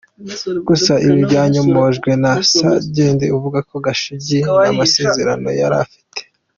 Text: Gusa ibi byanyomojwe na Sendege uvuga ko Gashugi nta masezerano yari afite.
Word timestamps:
Gusa 0.67 0.91
ibi 1.05 1.17
byanyomojwe 1.25 2.09
na 2.23 2.31
Sendege 2.51 3.25
uvuga 3.37 3.59
ko 3.69 3.75
Gashugi 3.85 4.37
nta 4.59 4.69
masezerano 4.79 5.49
yari 5.61 5.77
afite. 5.85 6.21